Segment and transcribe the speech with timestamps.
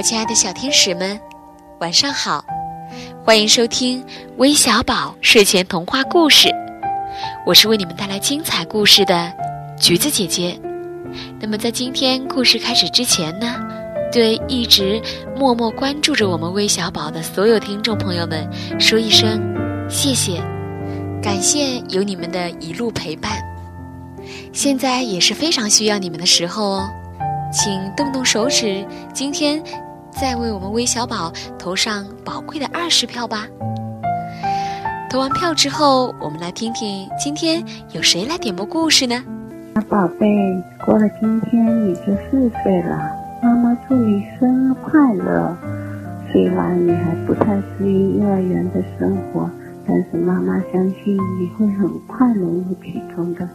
[0.00, 1.20] 我亲爱的小天使们，
[1.78, 2.42] 晚上好！
[3.22, 4.02] 欢迎收听
[4.38, 6.48] 微小宝睡前童话故事，
[7.44, 9.30] 我是为你们带来精彩故事的
[9.78, 10.58] 橘子姐姐。
[11.38, 13.60] 那么在今天故事开始之前呢，
[14.10, 14.98] 对一直
[15.36, 18.48] 默默关注着我们微小宝的所有听众朋友们
[18.80, 19.38] 说一声
[19.86, 20.40] 谢谢，
[21.22, 23.32] 感谢有你们的一路陪伴。
[24.50, 26.88] 现在也是非常需要你们的时候哦，
[27.52, 28.82] 请动动手指，
[29.12, 29.62] 今天
[30.18, 33.46] 再为我们微小宝投上宝贵的二十票吧。
[35.10, 39.22] 投完票之后，我们来听听今天有谁来点播故事呢？
[39.74, 40.26] 小宝贝，
[40.84, 43.10] 过了今天你就四岁了，
[43.42, 45.56] 妈妈祝你生日快乐。
[46.30, 49.50] 虽然你还不太适应幼儿园的生活，
[49.84, 53.48] 但是妈妈相信你会很快融入其中的。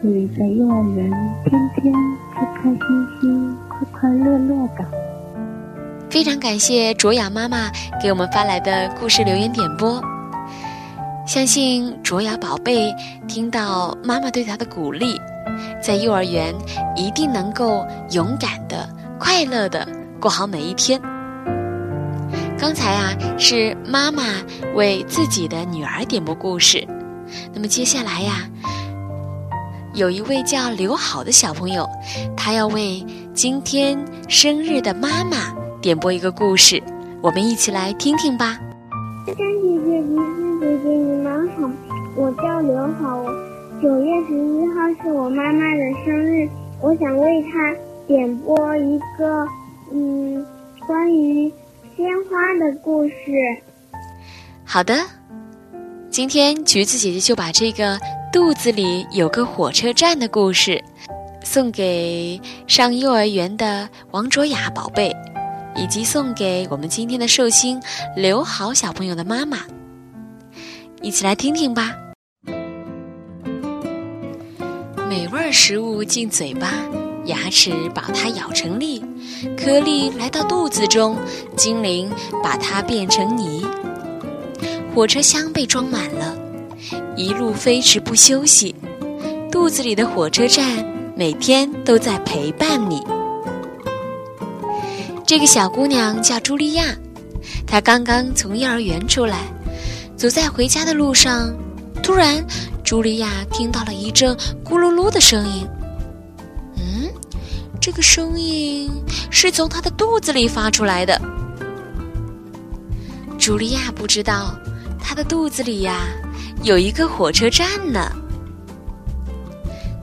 [0.00, 1.10] 祝你在幼儿园
[1.44, 1.92] 天天
[2.32, 2.78] 开开心
[3.20, 5.09] 心、快快乐乐的。
[6.10, 7.70] 非常感谢卓雅妈妈
[8.02, 10.02] 给我们发来的故事留言点播。
[11.24, 12.92] 相信卓雅宝贝
[13.28, 15.16] 听到妈妈对她的鼓励，
[15.80, 16.52] 在幼儿园
[16.96, 18.88] 一定能够勇敢的、
[19.20, 19.86] 快乐的
[20.20, 21.00] 过好每一天。
[22.58, 24.24] 刚才啊，是妈妈
[24.74, 26.84] 为自己的女儿点播故事，
[27.54, 28.48] 那么接下来呀。
[29.94, 31.88] 有一位叫刘好的小朋友，
[32.36, 33.96] 他要为今天
[34.28, 36.82] 生日的妈妈点播一个故事，
[37.22, 38.58] 我们一起来听听吧。
[39.26, 41.70] 珊珊姐姐、橘子姐姐，你们好，
[42.16, 43.24] 我叫刘好，
[43.82, 46.48] 九月十一号是我妈妈的生日，
[46.82, 47.74] 我想为她
[48.06, 49.46] 点播一个
[49.92, 50.44] 嗯
[50.86, 51.50] 关于
[51.96, 53.14] 鲜花的故事。
[54.64, 54.94] 好的，
[56.10, 57.98] 今天橘子姐姐就把这个。
[58.32, 60.80] 肚子里有个火车站的故事，
[61.42, 65.12] 送给上幼儿园的王卓雅宝贝，
[65.80, 67.80] 以及送给我们今天的寿星
[68.14, 69.60] 刘好小朋友的妈妈，
[71.00, 71.96] 一起来听听吧。
[75.08, 76.70] 美味食物进嘴巴，
[77.24, 79.02] 牙齿把它咬成粒，
[79.56, 81.16] 颗粒来到肚子中，
[81.56, 82.12] 精灵
[82.44, 83.66] 把它变成泥。
[84.94, 86.36] 火车厢被装满了。
[87.16, 88.74] 一路飞驰不休息，
[89.50, 90.84] 肚子里的火车站
[91.16, 93.02] 每天都在陪伴你。
[95.30, 96.86] 这个小姑娘叫茱莉亚，
[97.64, 99.44] 她刚刚从幼儿园出来，
[100.16, 101.54] 走在回家的路上，
[102.02, 102.44] 突然，
[102.84, 105.64] 茱莉亚听到了一阵咕噜噜的声音。
[106.74, 107.08] 嗯，
[107.80, 108.90] 这个声音
[109.30, 111.16] 是从她的肚子里发出来的。
[113.38, 114.52] 茱莉亚不知道，
[115.00, 116.08] 她的肚子里呀。
[116.64, 118.10] 有一个火车站呢，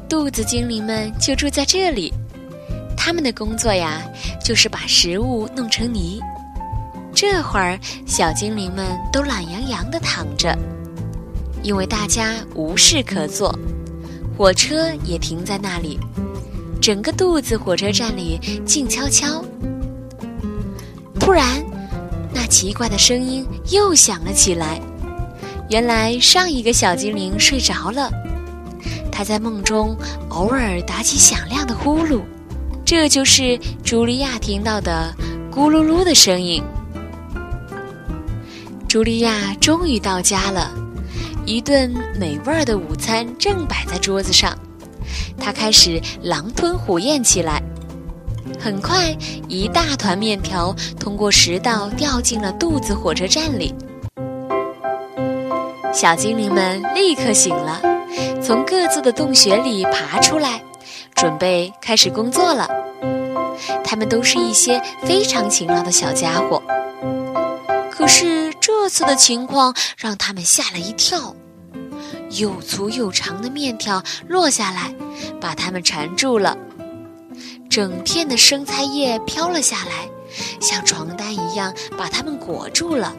[0.08, 2.14] 肚子精灵们就住在这里。
[3.08, 4.02] 他们的工作呀，
[4.44, 6.20] 就是把食物弄成泥。
[7.16, 10.54] 这会儿，小精灵们都懒洋洋地躺着，
[11.64, 13.58] 因为大家无事可做。
[14.38, 15.98] 火车也停在那里，
[16.82, 19.42] 整个肚子火车站里静悄悄。
[21.18, 21.64] 突然，
[22.34, 24.82] 那奇怪的声音又响了起来。
[25.70, 28.12] 原来上一个小精灵睡着了，
[29.10, 29.96] 他在梦中
[30.28, 32.20] 偶尔打起响亮的呼噜，
[32.88, 35.14] 这就是茱莉亚听到的
[35.52, 36.64] 咕噜噜的声音。
[38.88, 40.72] 茱莉亚终于到家了，
[41.46, 44.58] 一顿美味的午餐正摆在桌子上，
[45.38, 47.62] 她开始狼吞虎咽起来。
[48.58, 49.14] 很快，
[49.50, 53.76] 一大团面条通过食道掉进了肚子火车站里。
[55.94, 57.82] 小精灵们立刻醒了，
[58.42, 60.64] 从各自的洞穴里爬出来，
[61.18, 62.70] 准备开始工作了。
[63.84, 66.62] 他们都是一些非常勤劳的小家伙。
[67.90, 71.36] 可是这次的情况让他们吓了一跳，
[72.40, 74.94] 又粗又长的面条落下来，
[75.42, 76.56] 把他们缠住了。
[77.68, 80.08] 整片的生菜叶飘了下来，
[80.62, 83.16] 像床单一样把他们裹住了。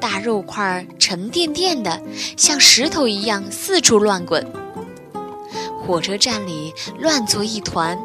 [0.00, 2.00] 大肉块沉甸甸的，
[2.36, 4.63] 像石头一样四处乱滚。
[5.86, 7.98] 火车站里乱作一团，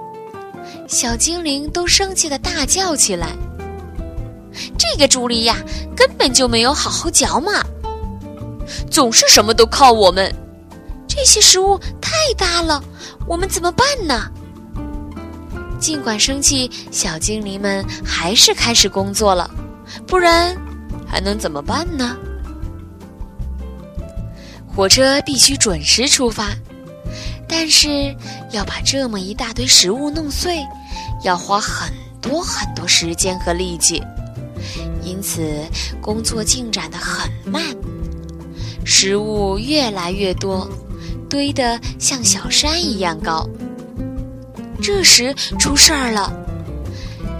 [0.88, 3.30] 小精灵都生气的大叫起来
[4.78, 5.56] ：“这个茱莉亚
[5.96, 7.64] 根本就没有好好嚼嘛，
[8.92, 10.34] 总是什么都靠我们。
[11.08, 12.84] 这些食物太大了，
[13.26, 14.30] 我们怎么办呢？”
[15.80, 19.50] 尽管生气，小精灵们还是开始工作了，
[20.06, 20.56] 不然。
[21.12, 22.16] 还能怎么办呢？
[24.68, 26.52] 火车必须准时出发，
[27.50, 28.16] 但是
[28.52, 30.64] 要把这么一大堆食物弄碎，
[31.24, 31.92] 要花很
[32.22, 34.02] 多很多时间和力气，
[35.04, 35.66] 因此
[36.00, 37.64] 工作进展得很慢，
[38.86, 40.70] 食物越来越多，
[41.28, 43.50] 堆得像小山一样高。
[44.82, 46.32] 这时出事儿了，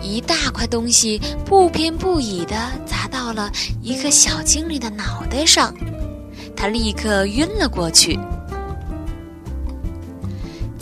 [0.02, 2.56] 一大块东西不偏不倚地
[2.86, 3.52] 砸到了
[3.82, 5.74] 一个小精灵的脑袋上，
[6.56, 8.20] 他立刻晕了过去。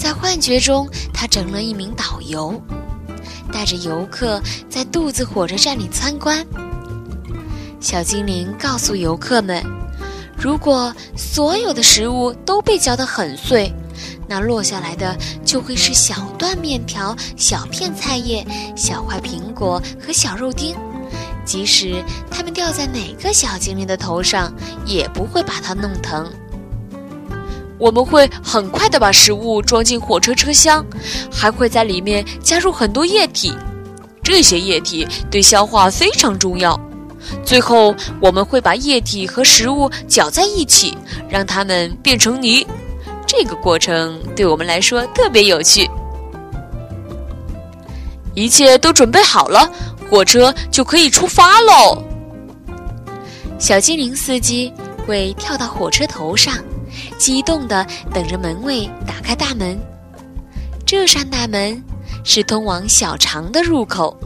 [0.08, 2.64] 在幻觉中，他成了一名导游，
[3.52, 6.48] 带着游客在肚子火车站里参观。
[7.82, 9.62] 小精灵告诉游客们，
[10.38, 13.70] 如果所有的食物都被嚼得很碎。
[14.30, 15.14] 那落下来的
[15.44, 20.74] 就会是小段面条、小片菜叶、小块苹果和小肉丁，
[21.44, 22.02] 即使
[22.32, 24.54] 它们掉在哪个小精灵的头上，
[24.86, 26.32] 也不会把它弄疼。
[27.78, 30.86] 我们会很快地把食物装进火车车厢，
[31.32, 33.54] 还会在里面加入很多液体，
[34.24, 36.80] 这些液体对消化非常重要。
[37.44, 40.98] 最后，我们会把液体和食物搅在一起，
[41.30, 42.66] 让它们变成泥。
[43.26, 45.90] 这个过程对我们来说特别有趣。
[48.34, 49.70] 一切都准备好了，
[50.10, 52.02] 火车就可以出发喽。
[53.60, 54.72] 小精灵司机
[55.06, 56.54] 会跳到火车头上，
[57.18, 59.78] 激动地等着门卫打开大门。
[60.86, 61.84] 这扇大门
[62.24, 64.18] 是通往小肠的入口。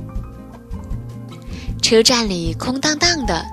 [1.81, 3.45] 车站里空荡荡的，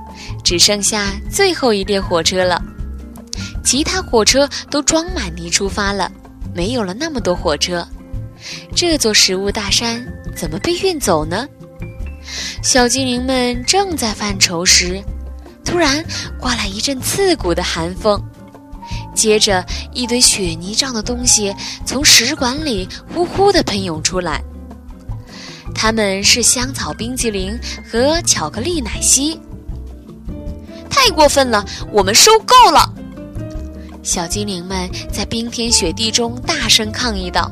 [0.45, 2.63] 只剩下最后一列火车了。
[3.65, 6.11] 其他火车都装满泥出发了，
[6.55, 7.87] 没有了那么多火车，
[8.75, 10.07] 这座食物大山
[10.37, 11.49] 怎么被运走呢？
[12.63, 15.03] 小精灵们正在犯愁时，
[15.65, 16.05] 突然
[16.39, 18.23] 刮来一阵刺骨的寒风，
[19.19, 21.53] 接着一堆雪泥状的东西
[21.85, 24.41] 从食管里呼呼地喷涌出来，
[25.75, 27.59] 它们是香草冰淇淋
[27.91, 29.37] 和巧克力奶昔。
[30.89, 32.95] 太过分了，我们受够了！
[34.05, 37.51] 小精灵们在冰天雪地中大声抗议道：“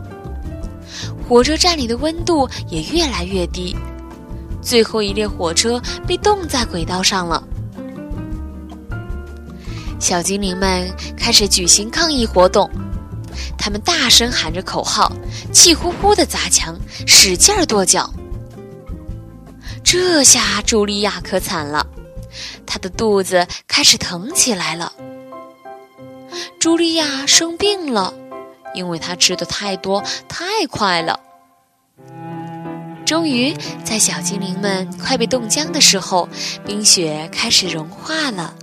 [1.28, 3.74] 火车站里的温度也越来越低，
[4.62, 7.42] 最后一列火车被冻在轨道上了。”
[9.98, 12.70] 小精灵们开始举行抗议活动，
[13.58, 15.10] 他们大声喊着口号，
[15.52, 18.12] 气呼呼地砸墙，使劲儿跺脚。
[19.82, 21.86] 这下茱莉亚可惨了，
[22.66, 24.92] 她的肚子开始疼起来了。
[26.60, 28.12] 茱莉亚生病了，
[28.74, 31.18] 因为她吃的太多太快了。
[33.04, 36.28] 终于，在小精灵们快被冻僵的时候，
[36.66, 38.54] 冰雪开始融化了。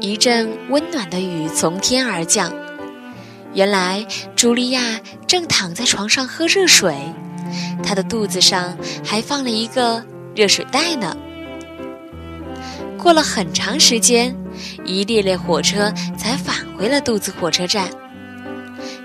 [0.00, 2.52] 一阵温暖的雨从天而降。
[3.52, 4.06] 原来，
[4.36, 6.96] 茱莉亚正躺在床上喝热水，
[7.82, 10.04] 她的肚子上还放了一个
[10.34, 11.16] 热水袋呢。
[12.96, 14.34] 过了很长时间。
[14.84, 17.88] 一列列火车才返回了肚子火车站。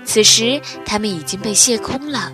[0.04, 2.30] 此时，它们已经被卸空了。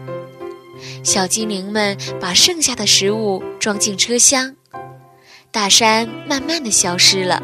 [1.05, 4.57] 小精灵们把剩下的食物装进车厢，
[5.53, 7.41] 大山慢慢的消失了。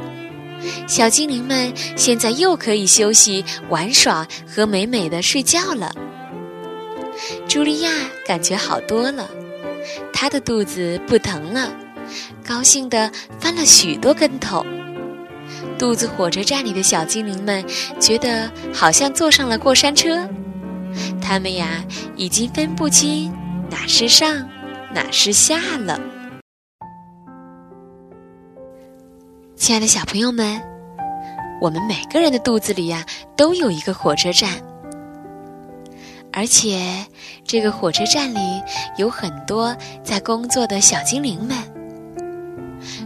[0.87, 5.93] 小精灵们现在又可以休息、玩耍和美美的睡觉了。
[7.49, 7.91] 茱莉亚
[8.27, 9.29] 感觉好多了，
[10.13, 11.73] 她的肚子不疼了，
[12.47, 13.11] 高兴地
[13.41, 14.65] 翻了许多跟头。
[15.79, 17.65] 肚子火车站里的小精灵们
[17.99, 20.29] 觉得好像坐上了过山车，
[21.21, 21.85] 他们呀
[22.17, 23.33] 已经分不清
[23.71, 24.49] 哪是上，
[24.93, 25.99] 哪是下了。
[29.69, 30.59] 亲爱的小朋友们，
[31.61, 33.05] 我们每个人的肚子里呀
[33.37, 34.49] 都有一个火车站，
[36.33, 37.05] 而且
[37.45, 38.39] 这个火车站里
[38.97, 41.55] 有很多在工作的小精灵们。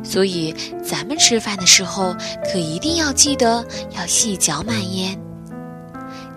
[0.05, 0.55] 所以，
[0.85, 2.15] 咱们吃饭的时候
[2.45, 3.67] 可一定要记得
[3.97, 5.19] 要细嚼慢咽，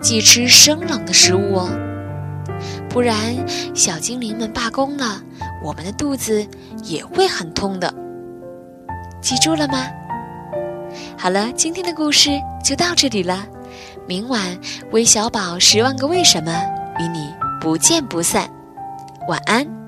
[0.00, 1.70] 忌吃生冷的食物哦，
[2.90, 3.16] 不然
[3.76, 5.22] 小精灵们罢工了，
[5.62, 6.44] 我们的肚子
[6.82, 7.94] 也会很痛的。
[9.22, 9.86] 记住了吗？
[11.18, 12.30] 好了，今天的故事
[12.62, 13.46] 就到这里了。
[14.06, 14.58] 明晚
[14.92, 16.52] 微小宝十万个为什么
[16.98, 18.48] 与你不见不散。
[19.28, 19.85] 晚安。